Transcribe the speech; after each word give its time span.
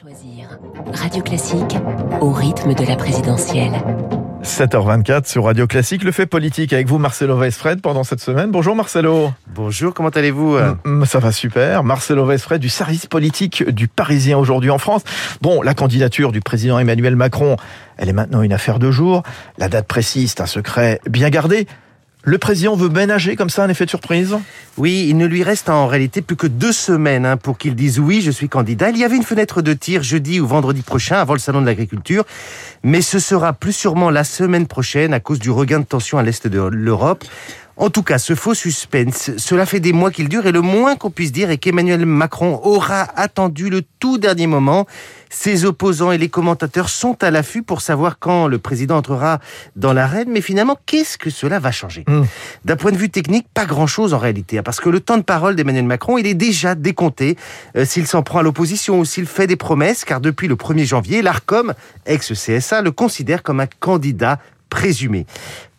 Choisir 0.00 0.48
Radio 0.94 1.22
Classique 1.22 1.76
au 2.20 2.32
rythme 2.32 2.72
de 2.72 2.84
la 2.86 2.96
présidentielle. 2.96 3.72
7h24 4.42 5.28
sur 5.28 5.44
Radio 5.44 5.66
Classique, 5.66 6.02
le 6.02 6.12
fait 6.12 6.24
politique 6.24 6.72
avec 6.72 6.86
vous 6.86 6.98
Marcelo 6.98 7.36
Weisfred 7.36 7.82
pendant 7.82 8.02
cette 8.02 8.20
semaine. 8.20 8.50
Bonjour 8.50 8.74
Marcelo. 8.74 9.32
Bonjour, 9.48 9.92
comment 9.92 10.08
allez-vous? 10.08 10.56
Ça 11.04 11.18
va 11.18 11.30
super. 11.30 11.84
Marcelo 11.84 12.24
Weisfred 12.24 12.58
du 12.58 12.70
service 12.70 13.06
politique 13.06 13.68
du 13.68 13.86
Parisien 13.86 14.38
aujourd'hui 14.38 14.70
en 14.70 14.78
France. 14.78 15.02
Bon, 15.42 15.60
la 15.60 15.74
candidature 15.74 16.32
du 16.32 16.40
président 16.40 16.78
Emmanuel 16.78 17.16
Macron, 17.16 17.56
elle 17.98 18.08
est 18.08 18.14
maintenant 18.14 18.40
une 18.40 18.52
affaire 18.52 18.78
de 18.78 18.90
jour. 18.90 19.22
La 19.58 19.68
date 19.68 19.86
précise, 19.86 20.30
c'est 20.30 20.42
un 20.42 20.46
secret 20.46 21.00
bien 21.06 21.28
gardé. 21.28 21.66
Le 22.24 22.38
président 22.38 22.76
veut 22.76 22.88
ménager 22.88 23.34
comme 23.34 23.50
ça 23.50 23.64
un 23.64 23.68
effet 23.68 23.84
de 23.84 23.90
surprise? 23.90 24.36
Oui, 24.76 25.06
il 25.08 25.16
ne 25.16 25.26
lui 25.26 25.42
reste 25.42 25.68
en 25.68 25.88
réalité 25.88 26.22
plus 26.22 26.36
que 26.36 26.46
deux 26.46 26.70
semaines 26.70 27.26
hein, 27.26 27.36
pour 27.36 27.58
qu'il 27.58 27.74
dise 27.74 27.98
oui, 27.98 28.20
je 28.20 28.30
suis 28.30 28.48
candidat. 28.48 28.90
Il 28.90 28.96
y 28.96 29.02
avait 29.02 29.16
une 29.16 29.24
fenêtre 29.24 29.60
de 29.60 29.72
tir 29.72 30.04
jeudi 30.04 30.38
ou 30.38 30.46
vendredi 30.46 30.82
prochain 30.82 31.16
avant 31.16 31.32
le 31.32 31.40
salon 31.40 31.60
de 31.60 31.66
l'agriculture, 31.66 32.24
mais 32.84 33.02
ce 33.02 33.18
sera 33.18 33.52
plus 33.52 33.72
sûrement 33.72 34.08
la 34.08 34.22
semaine 34.22 34.68
prochaine 34.68 35.12
à 35.12 35.18
cause 35.18 35.40
du 35.40 35.50
regain 35.50 35.80
de 35.80 35.84
tension 35.84 36.16
à 36.16 36.22
l'est 36.22 36.46
de 36.46 36.60
l'Europe. 36.60 37.24
En 37.76 37.88
tout 37.88 38.02
cas, 38.02 38.18
ce 38.18 38.34
faux 38.34 38.54
suspense, 38.54 39.30
cela 39.38 39.64
fait 39.64 39.80
des 39.80 39.94
mois 39.94 40.10
qu'il 40.10 40.28
dure 40.28 40.46
et 40.46 40.52
le 40.52 40.60
moins 40.60 40.94
qu'on 40.96 41.10
puisse 41.10 41.32
dire 41.32 41.50
est 41.50 41.56
qu'Emmanuel 41.56 42.04
Macron 42.04 42.60
aura 42.62 43.08
attendu 43.16 43.70
le 43.70 43.82
tout 43.98 44.18
dernier 44.18 44.46
moment. 44.46 44.86
Ses 45.30 45.64
opposants 45.64 46.12
et 46.12 46.18
les 46.18 46.28
commentateurs 46.28 46.90
sont 46.90 47.16
à 47.24 47.30
l'affût 47.30 47.62
pour 47.62 47.80
savoir 47.80 48.18
quand 48.18 48.46
le 48.46 48.58
président 48.58 48.98
entrera 48.98 49.40
dans 49.74 49.94
l'arène, 49.94 50.28
mais 50.30 50.42
finalement, 50.42 50.76
qu'est-ce 50.84 51.16
que 51.16 51.30
cela 51.30 51.58
va 51.58 51.72
changer? 51.72 52.04
Hmm. 52.06 52.24
D'un 52.66 52.76
point 52.76 52.92
de 52.92 52.98
vue 52.98 53.08
technique, 53.08 53.46
pas 53.54 53.64
grand-chose 53.64 54.12
en 54.12 54.18
réalité, 54.18 54.58
hein, 54.58 54.62
parce 54.62 54.78
que 54.78 54.90
le 54.90 55.00
temps 55.00 55.16
de 55.16 55.22
parole 55.22 55.56
d'Emmanuel 55.56 55.86
Macron, 55.86 56.18
il 56.18 56.26
est 56.26 56.34
déjà 56.34 56.74
décompté 56.74 57.38
euh, 57.76 57.86
s'il 57.86 58.06
s'en 58.06 58.22
prend 58.22 58.40
à 58.40 58.42
l'opposition 58.42 59.00
ou 59.00 59.06
s'il 59.06 59.24
fait 59.24 59.46
des 59.46 59.56
promesses, 59.56 60.04
car 60.04 60.20
depuis 60.20 60.48
le 60.48 60.56
1er 60.56 60.84
janvier, 60.84 61.22
l'ARCOM, 61.22 61.72
ex-CSA, 62.04 62.82
le 62.82 62.90
considère 62.90 63.42
comme 63.42 63.60
un 63.60 63.68
candidat 63.80 64.38
présumé. 64.68 65.24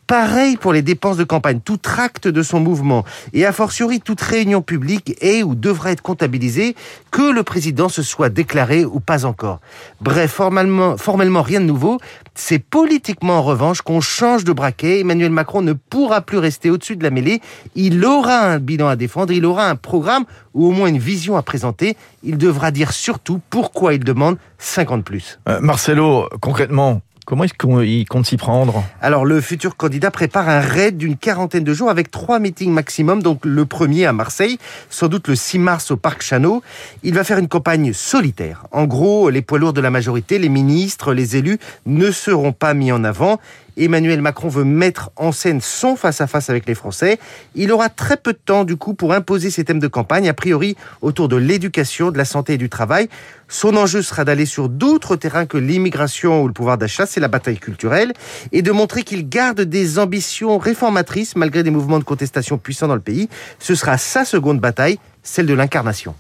Pareil 0.08 0.58
pour 0.58 0.74
les 0.74 0.82
dépenses 0.82 1.18
de 1.18 1.24
campagne. 1.24 1.60
Tout 1.64 1.80
acte 1.98 2.28
de 2.28 2.44
son 2.44 2.60
mouvement 2.60 3.06
et 3.32 3.46
a 3.46 3.54
fortiori 3.54 4.02
toute 4.02 4.22
réunion 4.22 4.62
publique 4.62 5.16
est 5.22 5.44
ou 5.44 5.56
devra 5.56 5.92
être 5.92 6.02
comptabilisée, 6.02 6.76
que 7.12 7.32
le 7.32 7.44
président 7.44 7.90
se 7.90 8.02
soit 8.02 8.30
déclaré 8.30 8.86
ou 8.86 9.00
pas 9.00 9.26
encore. 9.26 9.60
Bref, 10.02 10.32
formellement, 10.32 10.98
formellement 10.98 11.42
rien 11.42 11.62
de 11.62 11.66
nouveau. 11.66 12.00
C'est 12.36 12.60
politiquement 12.60 13.38
en 13.38 13.44
revanche 13.44 13.82
qu'on 13.82 14.02
change 14.02 14.44
de 14.44 14.52
braquet. 14.52 15.00
Emmanuel 15.00 15.32
Macron 15.32 15.62
ne 15.62 15.74
pourra 15.74 16.22
plus 16.22 16.38
rester 16.38 16.70
au-dessus 16.70 16.96
de 16.96 17.04
la 17.04 17.10
mêlée. 17.10 17.42
Il 17.76 18.04
aura 18.04 18.40
un 18.40 18.60
bilan 18.60 18.88
à 18.88 18.96
défendre, 18.96 19.32
il 19.32 19.46
aura 19.46 19.70
un 19.70 19.76
programme 19.76 20.26
ou 20.54 20.68
au 20.68 20.72
moins 20.72 20.88
une 20.88 21.00
vision 21.00 21.38
à 21.38 21.44
présenter. 21.44 21.96
Il 22.24 22.38
devra 22.38 22.72
dire 22.72 22.92
surtout 22.92 23.40
pourquoi 23.50 23.94
il 23.94 24.04
demande 24.04 24.38
50 24.58 25.04
plus. 25.06 25.40
Euh, 25.48 25.60
Marcelo, 25.62 26.28
concrètement, 26.42 27.02
Comment 27.26 27.46
est-ce 27.46 27.54
qu'il 27.54 28.06
compte 28.10 28.26
s'y 28.26 28.36
prendre? 28.36 28.84
Alors, 29.02 29.24
le 29.24 29.40
futur 29.40 29.78
candidat 29.78 30.12
prépare 30.12 30.50
un 30.50 30.60
raid 30.60 30.98
d'une 30.98 31.16
quarantaine 31.16 31.64
de 31.64 31.74
jours 31.74 31.90
avec 31.90 32.12
trois 32.12 32.38
meetings 32.40 32.72
maximum. 32.72 33.24
Donc, 33.24 33.46
le 33.46 33.66
premier 33.66 34.06
à 34.06 34.12
Marseille, 34.12 34.58
sans 34.90 35.08
doute 35.08 35.30
le 35.30 35.36
6 35.36 35.58
mars 35.58 35.92
au 35.92 35.96
Parc 35.96 36.22
Chano. 36.22 36.62
Il 37.02 37.14
va 37.14 37.24
faire 37.24 37.38
une 37.38 37.48
campagne 37.48 37.94
solitaire. 37.94 38.66
En 38.72 38.84
gros, 38.84 39.30
les 39.30 39.42
poids 39.42 39.58
lourds 39.58 39.72
de 39.72 39.80
la 39.80 39.90
majorité, 39.90 40.38
les 40.38 40.50
ministres, 40.50 41.14
les 41.14 41.38
élus 41.38 41.60
ne 41.86 42.12
seront 42.12 42.52
pas 42.52 42.74
mis 42.74 42.92
en 42.92 43.06
avant. 43.06 43.40
Emmanuel 43.78 44.22
Macron 44.22 44.48
veut 44.48 44.64
mettre 44.64 45.12
en 45.16 45.32
scène 45.32 45.62
son 45.62 45.96
face-à-face 45.96 46.50
avec 46.50 46.68
les 46.68 46.76
Français. 46.76 47.20
Il 47.56 47.72
aura 47.72 47.90
très 47.90 48.18
peu 48.18 48.34
de 48.34 48.40
temps, 48.44 48.64
du 48.64 48.76
coup, 48.76 48.94
pour 48.94 49.14
imposer 49.14 49.50
ses 49.50 49.64
thèmes 49.64 49.80
de 49.80 49.88
campagne, 49.88 50.30
a 50.30 50.34
priori 50.34 50.76
autour 51.02 51.28
de 51.28 51.36
l'éducation, 51.36 52.12
de 52.12 52.18
la 52.18 52.26
santé 52.26 52.54
et 52.54 52.58
du 52.58 52.70
travail. 52.70 53.10
Son 53.48 53.76
enjeu 53.76 54.02
sera 54.02 54.26
d'aller 54.26 54.46
sur 54.46 54.70
d'autres 54.70 55.16
terrains 55.16 55.46
que 55.46 55.58
l'immigration 55.58 56.42
ou 56.42 56.48
le 56.48 56.54
pouvoir 56.54 56.78
d'achat, 56.78 57.06
c'est 57.06 57.20
la 57.20 57.28
bataille 57.28 57.58
culturelle, 57.58 58.14
et 58.52 58.62
de 58.62 58.72
montrer 58.72 59.04
qu'il 59.04 59.30
garde 59.30 59.62
des 59.62 60.00
ambitions 60.00 60.58
réformatrices 60.58 61.36
malgré 61.36 61.64
des 61.64 61.72
mouvements 61.72 62.00
de 62.00 62.04
contestation 62.04 62.58
puissants 62.58 62.88
dans 62.88 62.96
le 62.96 63.02
pays. 63.02 63.30
Ce 63.60 63.76
sera 63.76 63.98
sa 63.98 64.26
seconde 64.26 64.60
bataille, 64.60 64.98
celle 65.24 65.46
de 65.46 65.54
l'incarnation. 65.54 66.16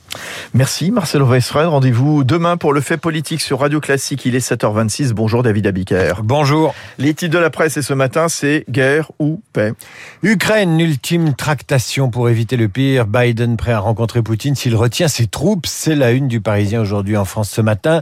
Merci 0.53 0.91
Marcelo 0.91 1.25
Weisfred. 1.25 1.67
Rendez-vous 1.67 2.23
demain 2.23 2.57
pour 2.57 2.73
le 2.73 2.81
fait 2.81 2.97
politique 2.97 3.41
sur 3.41 3.59
Radio 3.59 3.79
Classique. 3.79 4.25
Il 4.25 4.35
est 4.35 4.51
7h26. 4.51 5.11
Bonjour 5.11 5.43
David 5.43 5.67
Abiker. 5.67 6.21
Bonjour. 6.23 6.73
Les 6.97 7.13
titres 7.13 7.33
de 7.33 7.39
la 7.39 7.49
presse 7.49 7.77
et 7.77 7.81
ce 7.81 7.93
matin, 7.93 8.29
c'est 8.29 8.63
guerre 8.69 9.11
ou 9.19 9.41
paix. 9.51 9.73
Ukraine, 10.23 10.79
ultime 10.79 11.35
tractation 11.35 12.09
pour 12.09 12.29
éviter 12.29 12.55
le 12.55 12.69
pire. 12.69 13.05
Biden 13.05 13.57
prêt 13.57 13.73
à 13.73 13.79
rencontrer 13.79 14.21
Poutine 14.21 14.55
s'il 14.55 14.75
retient 14.75 15.07
ses 15.07 15.27
troupes. 15.27 15.65
C'est 15.65 15.95
la 15.95 16.11
une 16.11 16.27
du 16.27 16.39
Parisien 16.39 16.81
aujourd'hui 16.81 17.17
en 17.17 17.25
France 17.25 17.49
ce 17.49 17.61
matin. 17.61 18.01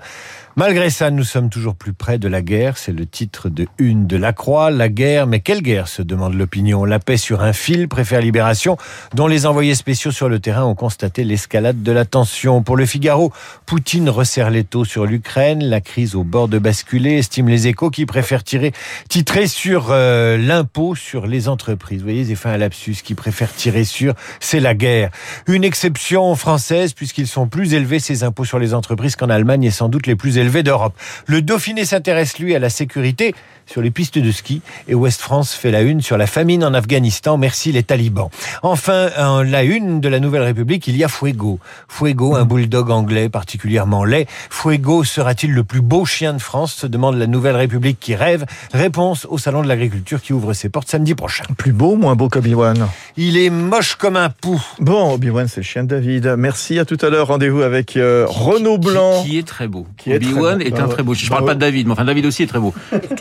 Malgré 0.57 0.89
ça, 0.89 1.12
nous 1.12 1.23
sommes 1.23 1.50
toujours 1.50 1.75
plus 1.75 1.94
près 1.94 2.19
de 2.19 2.28
la 2.28 2.41
guerre. 2.41 2.78
C'est 2.78 2.91
le 2.91 3.06
titre 3.06 3.47
de 3.47 3.67
une 3.78 4.06
de 4.06 4.17
la 4.17 4.34
Croix. 4.34 4.69
La 4.69 4.89
guerre, 4.89 5.25
mais 5.25 5.39
quelle 5.39 5.62
guerre 5.62 5.88
se 5.88 6.01
demande 6.01 6.34
l'opinion. 6.34 6.84
La 6.84 7.00
paix 7.00 7.16
sur 7.16 7.41
un 7.41 7.53
fil, 7.53 7.88
préfère 7.88 8.19
Libération, 8.19 8.75
dont 9.16 9.28
les 9.28 9.45
envoyés 9.45 9.75
spéciaux 9.75 10.11
sur 10.11 10.28
le 10.28 10.40
terrain 10.40 10.66
ont 10.66 10.75
constaté 10.75 11.23
l'escalade 11.23 11.84
de 11.84 11.91
la 11.94 12.03
tension. 12.03 12.63
Pour 12.63 12.75
le 12.75 12.85
Figaro, 12.85 13.31
Poutine 13.66 14.09
resserre 14.09 14.50
les 14.50 14.66
taux 14.66 14.84
sur 14.84 15.06
l'Ukraine. 15.06 15.63
La 15.63 15.79
crise 15.79 16.16
au 16.16 16.25
bord 16.25 16.50
de 16.50 16.59
basculer, 16.59 17.19
estime 17.19 17.47
les 17.47 17.67
échos 17.67 17.90
qui 17.90 18.06
préfèrent 18.06 18.44
tirer, 18.44 18.73
titrer 19.07 19.47
sur 19.47 19.88
euh, 19.91 20.38
l'impôt 20.38 20.95
sur 20.95 21.28
les 21.28 21.47
entreprises. 21.47 22.00
Vous 22.00 22.07
voyez, 22.07 22.25
c'est 22.25 22.35
fait 22.35 22.50
un 22.50 22.57
lapsus 22.57 22.97
qui 23.01 23.16
préfère 23.16 23.53
tirer 23.53 23.85
sur, 23.85 24.16
c'est 24.41 24.59
la 24.59 24.73
guerre. 24.73 25.11
Une 25.47 25.63
exception 25.63 26.35
française, 26.35 26.91
puisqu'ils 26.91 27.28
sont 27.28 27.47
plus 27.47 27.73
élevés, 27.73 28.00
ces 28.00 28.25
impôts 28.25 28.44
sur 28.44 28.59
les 28.59 28.73
entreprises, 28.73 29.16
qu'en 29.16 29.29
Allemagne 29.29 29.63
et 29.63 29.72
sans 29.72 29.88
doute 29.88 30.07
les 30.07 30.17
plus 30.17 30.38
élevés 30.38 30.41
d'Europe. 30.50 30.94
Le 31.28 31.41
Dauphiné 31.41 31.85
s'intéresse, 31.85 32.40
lui, 32.40 32.56
à 32.56 32.59
la 32.59 32.69
sécurité 32.69 33.34
sur 33.72 33.81
les 33.81 33.91
pistes 33.91 34.18
de 34.18 34.31
ski 34.31 34.62
et 34.88 34.96
Ouest 34.96 35.22
France 35.22 35.53
fait 35.53 35.72
la 35.72 35.81
une 35.81 36.02
sur 36.02 36.18
la 36.18 36.28
famine 36.28 36.63
en 36.63 36.74
Afghanistan. 36.74 37.38
Merci 37.38 37.72
les 37.72 37.84
talibans. 37.84 38.29
Enfin, 38.63 39.09
en 39.18 39.44
la 39.44 39.63
une 39.63 40.02
de 40.02 40.09
la 40.09 40.19
Nouvelle 40.19 40.41
République, 40.44 40.88
il 40.88 40.97
y 40.97 41.03
a 41.03 41.07
Fuego. 41.07 41.59
Fuego, 41.88 42.35
un 42.35 42.46
bulldog 42.46 42.91
anglais 42.91 43.29
particulièrement 43.29 44.03
laid. 44.03 44.28
Fuego 44.50 45.03
sera-t-il 45.03 45.53
le 45.53 45.63
plus 45.63 45.81
beau 45.81 46.06
chien 46.06 46.34
de 46.34 46.41
France 46.41 46.73
se 46.73 46.88
demande 46.88 47.16
la 47.16 47.28
Nouvelle 47.28 47.56
République 47.56 48.00
qui 48.00 48.16
rêve. 48.16 48.46
Réponse 48.73 49.25
au 49.29 49.38
Salon 49.38 49.63
de 49.63 49.68
l'Agriculture 49.68 50.22
qui 50.22 50.34
ouvre 50.34 50.53
ses 50.53 50.69
portes 50.69 50.90
samedi 50.90 51.16
prochain. 51.16 51.46
Plus 51.58 51.72
beau, 51.72 51.96
moins 51.96 52.16
beau 52.16 52.28
qu'Obi-Wan 52.28 52.88
Il 53.16 53.38
est 53.38 53.50
moche 53.50 53.96
comme 53.96 54.18
un 54.18 54.29
pou. 54.29 54.62
Bon, 54.79 55.13
Obi-Wan, 55.13 55.47
c'est 55.47 55.62
le 55.62 55.66
chien 55.66 55.84
de 55.84 55.90
David. 55.90 56.35
Merci, 56.38 56.78
à 56.79 56.85
tout 56.85 56.97
à 57.02 57.09
l'heure. 57.09 57.28
Rendez-vous 57.28 57.62
avec 57.62 57.96
euh, 57.96 58.25
Renaud 58.28 58.78
Blanc. 58.78 59.23
Qui, 59.23 59.38
est 59.38 59.47
très 59.47 59.68
beau. 59.68 59.88
Obi-Wan 60.06 60.12
est, 60.12 60.30
un 60.37 60.87
très 60.87 61.03
beau. 61.03 61.13
Je 61.13 61.25
ne 61.25 61.29
parle 61.29 61.45
pas 61.45 61.55
de 61.55 61.59
David, 61.59 61.87
mais 61.87 61.93
enfin 61.93 62.05
David 62.05 62.25
aussi 62.25 62.43
est 62.43 62.47
très 62.47 62.59
beau. 62.59 62.73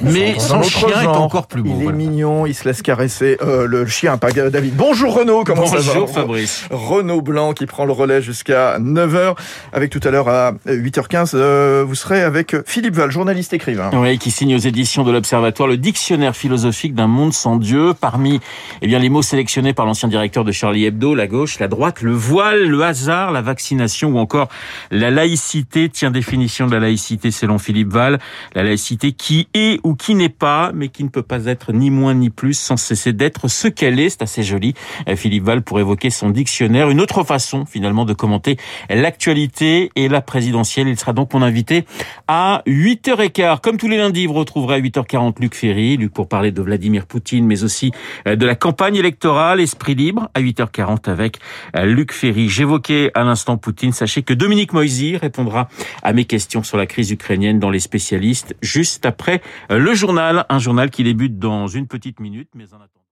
Mais 0.03 0.39
son 0.39 0.63
chien 0.63 1.03
est 1.03 1.07
encore 1.07 1.47
plus 1.47 1.63
beau. 1.63 1.77
Il 1.81 1.89
est 1.89 1.93
mignon, 1.93 2.47
il 2.47 2.55
se 2.55 2.65
laisse 2.65 2.83
caresser. 2.83 3.37
Euh, 3.43 3.67
le 3.67 3.87
chien, 3.87 4.17
pas 4.19 4.31
David. 4.31 4.75
Bonjour 4.77 5.15
Renaud, 5.15 5.45
comment 5.45 5.67
ça 5.67 5.79
va 5.79 5.93
Bonjour 5.93 6.11
Fabrice. 6.11 6.67
Renaud 6.71 7.23
Blanc 7.23 7.53
qui 7.53 7.67
prend 7.67 7.85
le 7.85 7.93
relais 7.93 8.23
jusqu'à 8.23 8.79
9h. 8.79 9.35
Avec 9.73 9.91
tout 9.91 10.01
à 10.05 10.11
l'heure 10.11 10.29
à 10.29 10.53
8h15, 10.67 11.33
euh, 11.35 11.85
vous 11.87 11.95
serez 11.95 12.23
avec 12.23 12.57
Philippe 12.67 12.95
Val, 12.95 13.11
journaliste 13.11 13.53
écrivain. 13.53 13.91
Oui, 13.93 14.19
qui 14.19 14.31
signe 14.31 14.55
aux 14.55 14.59
éditions 14.59 15.05
de 15.05 15.13
l'Observatoire 15.13 15.69
le 15.69 15.77
dictionnaire 15.77 16.37
philosophique 16.37 16.95
d'un 16.95 17.07
monde 17.07 17.33
sans 17.33 17.57
Dieu. 17.57 17.93
Parmi 17.99 18.41
eh 18.83 18.87
bien, 18.87 18.99
les 18.99 19.09
mots 19.09 19.23
sélectionnés 19.23 19.73
par 19.73 19.87
l'ancien 19.87 20.09
directeur 20.09 20.45
de 20.45 20.53
Charlie 20.53 20.85
Hebdo, 20.85 21.15
la 21.15 21.27
gauche, 21.27 21.59
la 21.59 21.69
droite, 21.69 22.03
le 22.03 22.13
voile, 22.13 22.67
le 22.67 22.83
hasard, 22.83 23.33
la 23.33 23.43
vaccination 23.43 24.11
ou 24.11 24.19
encore 24.19 24.49
la 24.91 25.11
laïcité. 25.11 25.89
Tiens, 25.89 26.11
définition 26.11 26.67
de 26.67 26.73
la 26.73 26.81
laïcité 26.81 27.00
selon 27.31 27.59
Philippe 27.59 27.93
Val. 27.93 28.19
La 28.55 28.63
laïcité 28.63 29.13
qui 29.13 29.49
est 29.55 29.81
ou 29.85 29.95
qui 29.95 30.15
n'est 30.15 30.29
pas, 30.29 30.73
mais 30.75 30.89
qui 30.89 31.05
ne 31.05 31.09
peut 31.09 31.23
pas 31.23 31.47
être 31.47 31.73
ni 31.73 31.91
moins 31.91 32.15
ni 32.15 32.31
plus 32.31 32.55
sans 32.55 32.77
cesser 32.77 33.13
d'être 33.13 33.49
ce 33.49 33.69
qu'elle 33.69 33.99
est. 33.99 34.11
C'est 34.11 34.23
assez 34.23 34.43
joli. 34.43 34.75
Euh, 35.09 35.17
Philippe 35.17 35.45
Val 35.45 35.63
pour 35.63 35.81
évoquer 35.81 36.11
son 36.11 36.31
dictionnaire. 36.31 36.91
Une 36.91 37.01
autre 37.01 37.25
façon 37.25 37.65
finalement 37.67 38.05
de 38.05 38.13
commenter 38.13 38.57
l'actualité 38.89 39.91
et 39.97 40.09
la 40.09 40.21
présidentielle. 40.21 40.89
Il 40.89 40.99
sera 40.99 41.13
donc 41.13 41.33
mon 41.35 41.43
invité 41.43 41.85
à 42.29 42.63
8h15. 42.67 43.61
Comme 43.61 43.77
tous 43.77 43.89
les 43.89 43.97
lundis, 43.97 44.27
vous 44.27 44.35
retrouverez 44.35 44.77
à 44.77 44.81
8h40 44.81 45.41
Luc 45.41 45.55
Ferry. 45.55 45.97
Luc 45.97 46.13
pour 46.13 46.29
parler 46.29 46.53
de 46.53 46.63
Vladimir 46.63 47.07
Poutine, 47.07 47.47
mais 47.47 47.65
aussi 47.65 47.93
euh, 48.27 48.37
de 48.37 48.47
la 48.47 48.55
campagne 48.55 48.97
électorale, 48.97 49.61
Esprit 49.61 49.95
libre, 49.95 50.29
à 50.35 50.41
8h40 50.41 51.09
avec 51.11 51.39
euh, 51.77 51.85
Luc 51.87 52.13
Ferry. 52.13 52.49
J'évoquais 52.49 53.11
à 53.15 53.25
l'instant 53.25 53.57
Poutine. 53.57 53.93
Sachez 53.93 54.23
que 54.23 54.35
Dominique 54.35 54.73
Moisy 54.73 55.17
répondra 55.17 55.69
à 56.03 56.13
mes 56.13 56.25
questions 56.25 56.63
sur 56.63 56.77
la 56.77 56.87
crise 56.91 57.11
ukrainienne 57.11 57.59
dans 57.59 57.71
les 57.71 57.81
spécialistes 57.81 58.55
juste 58.61 59.07
après 59.07 59.41
le 59.71 59.95
journal. 59.95 60.45
Un 60.49 60.59
journal 60.59 60.91
qui 60.91 61.05
débute 61.05 61.39
dans 61.39 61.69
une 61.69 61.87
petite 61.87 62.21
minute, 62.21 62.51
mais. 62.55 62.67